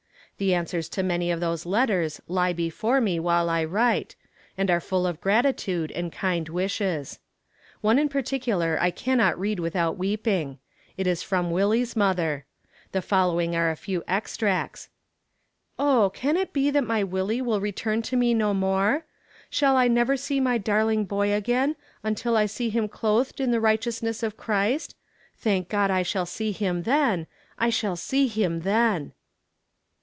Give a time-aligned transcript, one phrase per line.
[0.37, 4.15] The answers to many of those letters lie before me while I write,
[4.57, 7.19] and are full of gratitude and kind wishes.
[7.81, 10.57] One in particular I cannot read without weeping.
[10.97, 12.47] It is from Willie's Mother.
[12.91, 14.89] The following are a few extracts:
[15.77, 19.05] "Oh, can it be that my Willie will return to me no more?
[19.51, 23.61] Shall I never see my darling boy again, until I see him clothed in the
[23.61, 24.95] righteousness of Christ
[25.37, 27.27] thank God I shall see him then
[27.59, 29.13] I shall see him then."